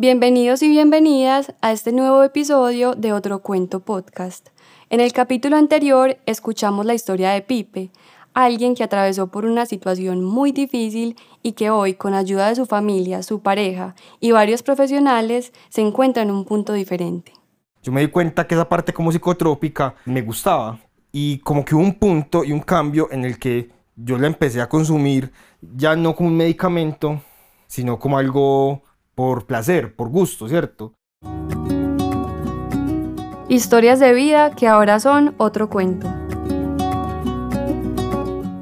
[0.00, 4.48] Bienvenidos y bienvenidas a este nuevo episodio de Otro Cuento Podcast.
[4.88, 7.90] En el capítulo anterior escuchamos la historia de Pipe,
[8.32, 12.64] alguien que atravesó por una situación muy difícil y que hoy, con ayuda de su
[12.64, 17.34] familia, su pareja y varios profesionales, se encuentra en un punto diferente.
[17.82, 20.80] Yo me di cuenta que esa parte como psicotrópica me gustaba
[21.12, 24.62] y como que hubo un punto y un cambio en el que yo la empecé
[24.62, 25.30] a consumir
[25.60, 27.20] ya no como un medicamento,
[27.66, 28.82] sino como algo
[29.20, 30.94] por placer, por gusto, ¿cierto?
[33.50, 36.08] Historias de vida que ahora son otro cuento.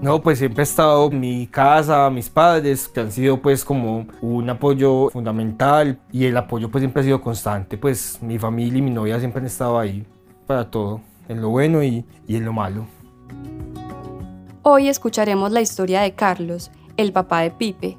[0.02, 4.50] No, pues siempre ha estado mi casa, mis padres, que han sido pues como un
[4.50, 8.90] apoyo fundamental y el apoyo pues siempre ha sido constante, pues mi familia y mi
[8.90, 10.04] novia siempre han estado ahí
[10.48, 12.84] para todo, en lo bueno y, y en lo malo.
[14.62, 17.96] Hoy escucharemos la historia de Carlos, el papá de Pipe,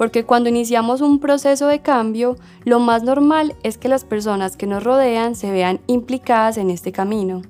[0.00, 4.66] porque cuando iniciamos un proceso de cambio, lo más normal es que las personas que
[4.66, 7.42] nos rodean se vean implicadas en este camino.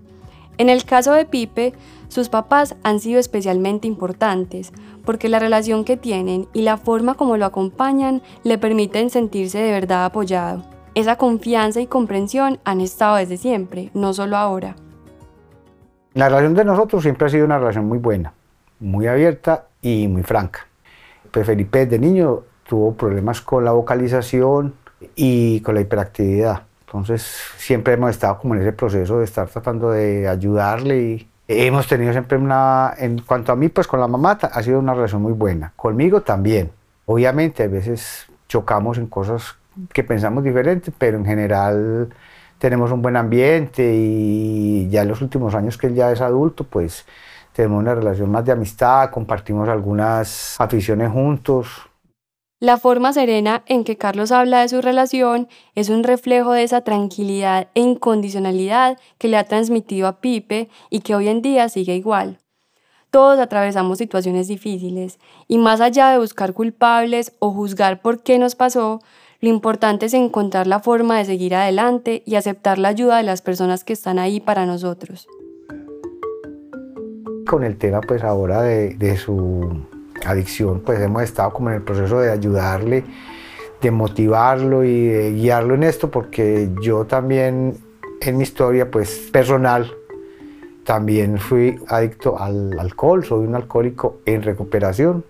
[0.58, 1.74] En el caso de Pipe,
[2.08, 4.72] sus papás han sido especialmente importantes,
[5.04, 9.70] porque la relación que tienen y la forma como lo acompañan le permiten sentirse de
[9.70, 10.64] verdad apoyado.
[10.96, 14.74] Esa confianza y comprensión han estado desde siempre, no solo ahora.
[16.14, 18.34] La relación de nosotros siempre ha sido una relación muy buena,
[18.80, 20.66] muy abierta y muy franca.
[21.32, 24.74] Felipe desde niño tuvo problemas con la vocalización
[25.16, 26.62] y con la hiperactividad.
[26.86, 27.22] Entonces
[27.56, 32.12] siempre hemos estado como en ese proceso de estar tratando de ayudarle y hemos tenido
[32.12, 35.32] siempre una, en cuanto a mí, pues con la mamá ha sido una relación muy
[35.32, 35.72] buena.
[35.76, 36.70] Conmigo también.
[37.06, 39.56] Obviamente a veces chocamos en cosas
[39.92, 42.08] que pensamos diferentes, pero en general
[42.58, 46.64] tenemos un buen ambiente y ya en los últimos años que él ya es adulto,
[46.64, 47.06] pues
[47.60, 51.68] tenemos una relación más de amistad, compartimos algunas aficiones juntos.
[52.58, 56.80] La forma serena en que Carlos habla de su relación es un reflejo de esa
[56.80, 61.96] tranquilidad e incondicionalidad que le ha transmitido a Pipe y que hoy en día sigue
[61.96, 62.38] igual.
[63.10, 68.54] Todos atravesamos situaciones difíciles y más allá de buscar culpables o juzgar por qué nos
[68.54, 69.00] pasó,
[69.40, 73.42] lo importante es encontrar la forma de seguir adelante y aceptar la ayuda de las
[73.42, 75.28] personas que están ahí para nosotros
[77.50, 79.82] con el tema pues ahora de, su
[80.24, 83.02] adicción, pues hemos estado como en el proceso de ayudarle,
[83.82, 87.76] de motivarlo y de guiarlo en esto, porque yo también
[88.20, 89.90] en mi historia pues personal
[90.84, 95.24] también fui adicto al alcohol, soy un alcohólico en recuperación,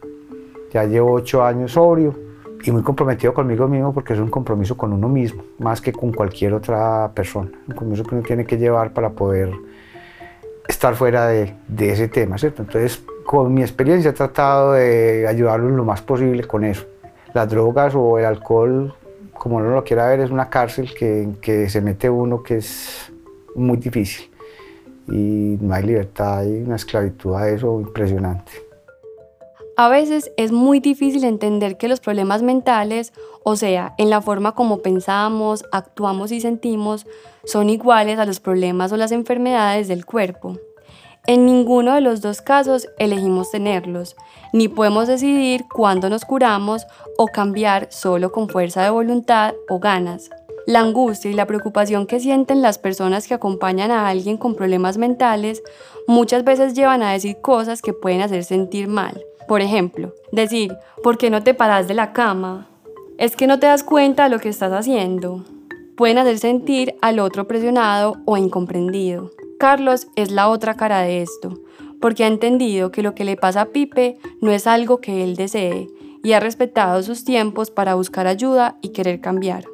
[0.74, 2.14] ya llevo ocho años sobrio
[2.62, 6.12] y muy comprometido conmigo mismo porque es un compromiso con uno mismo, más que con
[6.12, 9.50] cualquier otra persona, un compromiso que uno tiene que llevar para poder
[10.68, 12.62] estar fuera de, ese tema, ¿cierto?
[12.62, 16.86] Entonces, con mi experiencia he tratado de ayudarlo lo más posible con eso.
[17.34, 18.94] Las drogas o el alcohol,
[19.32, 23.12] como uno lo quiera ver, es una cárcel que, que se mete uno que es
[23.54, 24.30] muy difícil.
[25.08, 28.69] Y no hay libertad, hay una esclavitud a eso impresionante.
[29.80, 33.14] A veces es muy difícil entender que los problemas mentales,
[33.44, 37.06] o sea, en la forma como pensamos, actuamos y sentimos,
[37.44, 40.58] son iguales a los problemas o las enfermedades del cuerpo.
[41.26, 44.16] En ninguno de los dos casos elegimos tenerlos,
[44.52, 46.86] ni podemos decidir cuándo nos curamos
[47.16, 50.28] o cambiar solo con fuerza de voluntad o ganas.
[50.66, 54.98] La angustia y la preocupación que sienten las personas que acompañan a alguien con problemas
[54.98, 55.62] mentales
[56.06, 59.22] muchas veces llevan a decir cosas que pueden hacer sentir mal.
[59.48, 62.68] Por ejemplo, decir, ¿por qué no te paras de la cama?
[63.18, 65.44] Es que no te das cuenta de lo que estás haciendo.
[65.96, 69.30] Pueden hacer sentir al otro presionado o incomprendido.
[69.58, 71.58] Carlos es la otra cara de esto,
[72.00, 75.36] porque ha entendido que lo que le pasa a Pipe no es algo que él
[75.36, 75.88] desee
[76.22, 79.64] y ha respetado sus tiempos para buscar ayuda y querer cambiar.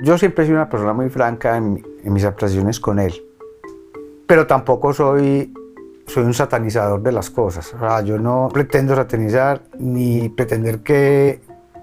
[0.00, 3.14] Yo siempre he sido una persona muy franca en, mis actuaciones con él,
[4.26, 5.52] pero tampoco soy
[6.06, 7.74] soy un satanizador de las cosas.
[8.04, 11.40] yo no pretendo satanizar ni pretender que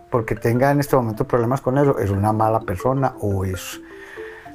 [0.10, 3.82] porque tenga en este momento problemas con eso es una mala persona o es...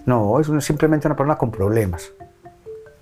[0.06, 2.12] No, es simplemente una persona con problemas.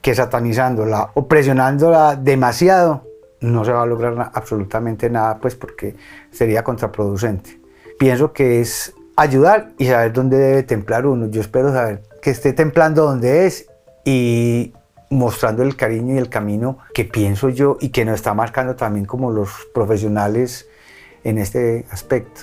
[0.03, 3.05] Que satanizándola o presionándola demasiado
[3.41, 5.94] no se va a lograr absolutamente nada, pues porque
[6.33, 7.61] sería contraproducente.
[7.99, 11.26] Pienso que es ayudar y saber dónde debe templar uno.
[11.26, 13.67] Yo espero saber que esté templando donde es
[14.05, 14.73] y
[15.11, 19.06] mostrando el cariño y el camino que pienso yo y que nos está marcando también
[19.06, 20.69] como los profesionales
[21.25, 22.43] en este aspecto.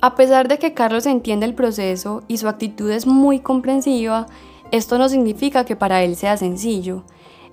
[0.00, 4.26] A pesar de que Carlos entiende el proceso y su actitud es muy comprensiva,
[4.70, 7.02] esto no significa que para él sea sencillo.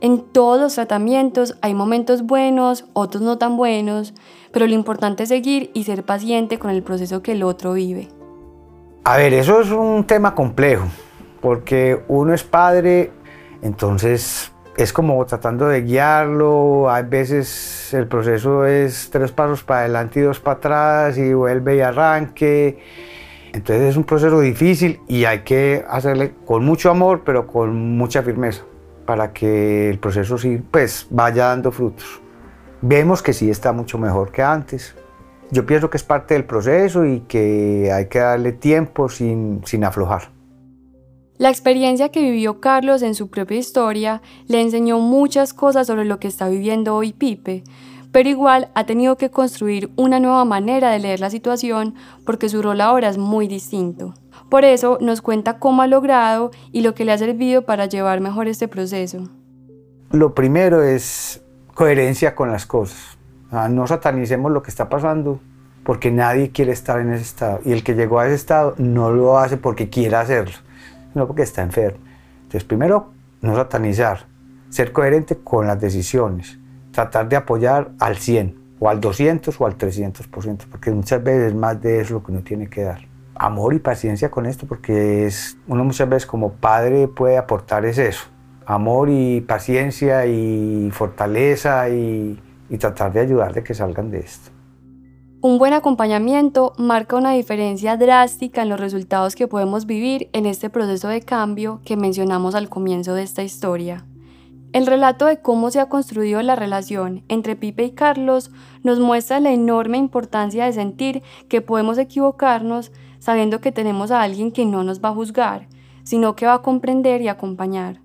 [0.01, 4.15] En todos los tratamientos hay momentos buenos, otros no tan buenos,
[4.51, 8.07] pero lo importante es seguir y ser paciente con el proceso que el otro vive.
[9.03, 10.87] A ver, eso es un tema complejo,
[11.39, 13.11] porque uno es padre,
[13.61, 20.19] entonces es como tratando de guiarlo, a veces el proceso es tres pasos para adelante
[20.19, 22.79] y dos para atrás y vuelve y arranque.
[23.53, 28.23] Entonces es un proceso difícil y hay que hacerle con mucho amor, pero con mucha
[28.23, 28.63] firmeza,
[29.05, 32.21] para que el proceso sí, pues, vaya dando frutos.
[32.81, 34.95] Vemos que sí está mucho mejor que antes.
[35.51, 39.83] Yo pienso que es parte del proceso y que hay que darle tiempo sin, sin
[39.83, 40.31] aflojar.
[41.37, 46.19] La experiencia que vivió Carlos en su propia historia le enseñó muchas cosas sobre lo
[46.19, 47.63] que está viviendo hoy Pipe,
[48.11, 52.61] pero igual ha tenido que construir una nueva manera de leer la situación porque su
[52.61, 54.13] rol ahora es muy distinto.
[54.49, 58.19] Por eso nos cuenta cómo ha logrado y lo que le ha servido para llevar
[58.19, 59.29] mejor este proceso.
[60.11, 61.41] Lo primero es
[61.73, 63.17] coherencia con las cosas.
[63.69, 65.39] No satanicemos lo que está pasando
[65.83, 67.59] porque nadie quiere estar en ese estado.
[67.63, 70.55] Y el que llegó a ese estado no lo hace porque quiera hacerlo,
[71.13, 71.99] sino porque está enfermo.
[72.43, 73.11] Entonces, primero,
[73.41, 74.25] no satanizar,
[74.69, 76.60] ser coherente con las decisiones
[76.91, 81.81] tratar de apoyar al 100 o al 200 o al 300%, porque muchas veces más
[81.81, 83.01] de eso lo que uno tiene que dar.
[83.35, 87.97] Amor y paciencia con esto, porque es, uno muchas veces como padre puede aportar es
[87.97, 88.25] eso,
[88.65, 92.39] amor y paciencia y fortaleza y,
[92.69, 94.51] y tratar de ayudar de que salgan de esto.
[95.43, 100.69] Un buen acompañamiento marca una diferencia drástica en los resultados que podemos vivir en este
[100.69, 104.05] proceso de cambio que mencionamos al comienzo de esta historia.
[104.73, 108.51] El relato de cómo se ha construido la relación entre Pipe y Carlos
[108.83, 114.51] nos muestra la enorme importancia de sentir que podemos equivocarnos sabiendo que tenemos a alguien
[114.51, 115.67] que no nos va a juzgar,
[116.03, 117.99] sino que va a comprender y acompañar.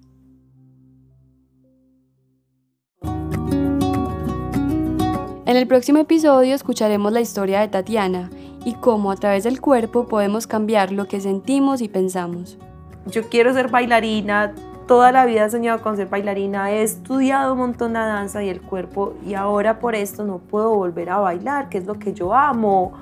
[5.46, 8.28] En el próximo episodio escucharemos la historia de Tatiana
[8.64, 12.58] y cómo a través del cuerpo podemos cambiar lo que sentimos y pensamos.
[13.06, 14.52] Yo quiero ser bailarina,
[14.86, 18.48] toda la vida he soñado con ser bailarina, he estudiado un montón de danza y
[18.48, 22.14] el cuerpo y ahora por esto no puedo volver a bailar, que es lo que
[22.14, 22.92] yo amo,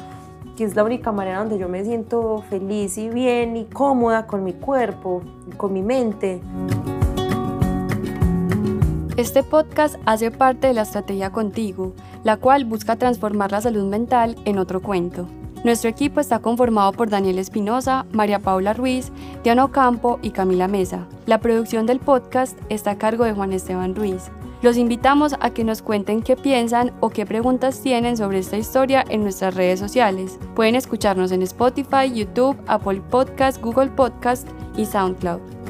[0.57, 4.45] que es la única manera donde yo me siento feliz y bien y cómoda con
[4.45, 5.23] mi cuerpo,
[5.57, 6.41] con mi mente.
[9.17, 11.93] Este podcast hace parte de la estrategia Contigo,
[12.25, 15.29] la cual busca transformar la salud mental en otro cuento.
[15.65, 19.11] Nuestro equipo está conformado por Daniel Espinosa, María Paula Ruiz,
[19.43, 21.09] Diana Ocampo y Camila Mesa.
[21.25, 24.31] La producción del podcast está a cargo de Juan Esteban Ruiz.
[24.61, 29.07] Los invitamos a que nos cuenten qué piensan o qué preguntas tienen sobre esta historia
[29.09, 30.39] en nuestras redes sociales.
[30.55, 34.47] Pueden escucharnos en Spotify, YouTube, Apple Podcast, Google Podcast
[34.77, 35.64] y SoundCloud.